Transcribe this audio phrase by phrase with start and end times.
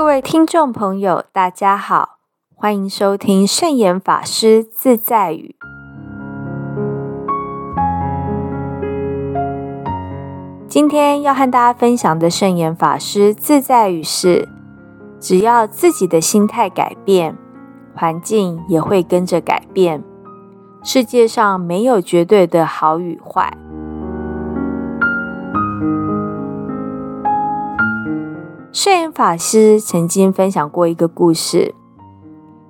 [0.00, 2.16] 各位听众朋友，大家好，
[2.54, 5.54] 欢迎收听圣严法师自在语。
[10.66, 14.48] 今天要和大家分享的圣严法师自在语是：
[15.20, 17.36] 只要自己的心态改变，
[17.94, 20.02] 环境也会跟着改变。
[20.82, 23.52] 世界上没有绝对的好与坏。
[28.72, 31.74] 摄影法师曾经分享过一个故事。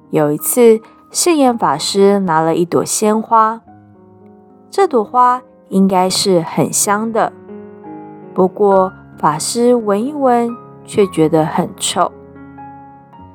[0.08, 3.60] 有一次，摄影法师拿了一朵鲜花，
[4.70, 7.34] 这朵花应该是很香的，
[8.32, 12.10] 不过法师闻一闻，却觉得很臭，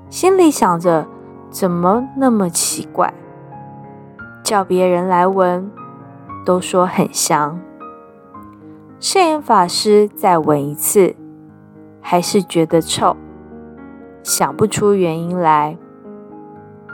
[0.10, 1.06] 心里想着
[1.52, 3.14] 怎么那么奇怪，
[4.44, 5.70] 叫别人来闻，
[6.44, 7.60] 都说很香。
[9.00, 11.16] 摄影法师再闻一次。
[12.08, 13.18] 还是觉得臭，
[14.22, 15.76] 想不出原因来。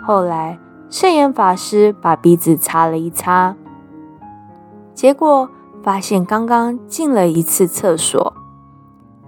[0.08, 0.58] 后来
[0.90, 3.54] 圣严法师把鼻子擦了一擦，
[4.94, 5.50] 结果
[5.84, 8.34] 发现刚刚进了一次厕所，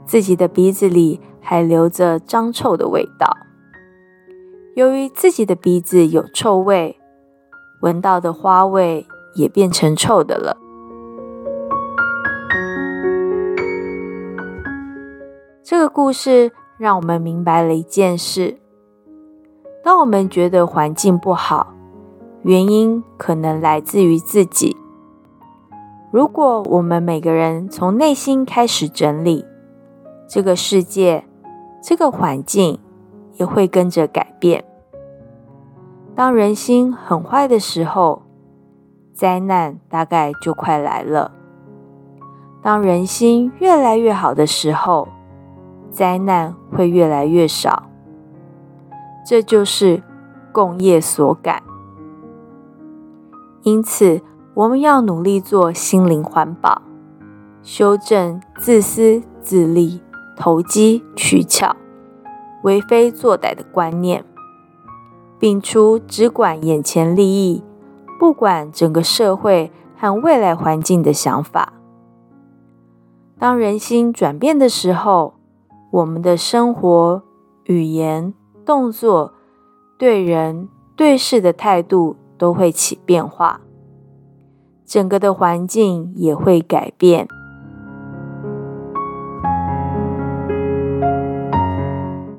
[0.05, 3.35] 自己的鼻子里还留着脏臭的味道。
[4.75, 6.97] 由于自己的鼻子有臭味，
[7.81, 10.55] 闻到的花味也变成臭的了。
[15.63, 18.59] 这个故事让我们明白了一件事：
[19.81, 21.73] 当我们觉得环境不好，
[22.41, 24.75] 原因可能来自于自己。
[26.11, 29.45] 如果我们每个人从内心开始整理，
[30.27, 31.23] 这个世界、
[31.81, 32.77] 这个环境
[33.35, 34.65] 也会跟着改变。
[36.13, 38.23] 当人心很坏的时候，
[39.13, 41.31] 灾难大概就快来了；
[42.61, 45.07] 当人心越来越好的时候，
[45.93, 47.83] 灾难会越来越少，
[49.23, 50.01] 这就是
[50.51, 51.61] 共业所感。
[53.61, 54.21] 因此，
[54.55, 56.81] 我们要努力做心灵环保，
[57.61, 60.01] 修正自私自利、
[60.35, 61.75] 投机取巧、
[62.63, 64.25] 为非作歹的观念，
[65.39, 67.63] 摒除只管眼前利益、
[68.19, 71.73] 不管整个社会和未来环境的想法。
[73.37, 75.35] 当人心转变的时候，
[75.93, 77.21] 我们的生活、
[77.65, 78.33] 语言、
[78.65, 79.31] 动作、
[79.95, 83.61] 对人对事的态度都会起变化，
[84.83, 87.27] 整个的环境也会改变。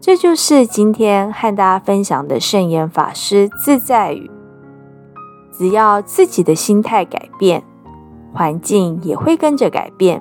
[0.01, 4.29] 这就是今天和大家分享的圣严法师自在语：
[5.53, 7.63] 只要自己的心态改变，
[8.33, 10.21] 环境也会跟着改变。